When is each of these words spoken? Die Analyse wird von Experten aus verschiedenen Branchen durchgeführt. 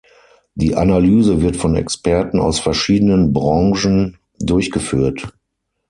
Die 0.55 0.73
Analyse 0.73 1.43
wird 1.43 1.57
von 1.57 1.75
Experten 1.75 2.39
aus 2.39 2.59
verschiedenen 2.59 3.33
Branchen 3.33 4.17
durchgeführt. 4.39 5.27